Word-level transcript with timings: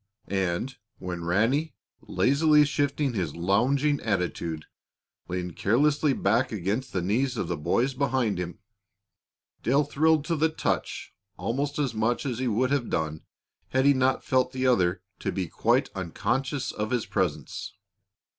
And 0.27 0.77
when 0.97 1.25
Ranny, 1.25 1.75
lazily 2.01 2.65
shifting 2.65 3.13
his 3.13 3.35
lounging 3.35 3.99
attitude, 3.99 4.65
leaned 5.27 5.57
carelessly 5.57 6.11
back 6.13 6.51
against 6.51 6.91
the 6.91 7.03
knees 7.03 7.37
of 7.37 7.47
the 7.47 7.55
boy 7.55 7.87
behind 7.89 8.39
him, 8.39 8.57
Dale 9.61 9.83
thrilled 9.83 10.25
to 10.25 10.35
the 10.35 10.49
touch 10.49 11.13
almost 11.37 11.77
as 11.77 11.93
much 11.93 12.25
as 12.25 12.39
he 12.39 12.47
would 12.47 12.71
have 12.71 12.89
done 12.89 13.25
had 13.69 13.85
he 13.85 13.93
not 13.93 14.23
felt 14.23 14.53
the 14.53 14.65
other 14.65 15.03
to 15.19 15.31
be 15.31 15.45
quite 15.47 15.89
unconscious 15.93 16.71
of 16.71 16.89
his 16.89 17.05
presence. 17.05 17.73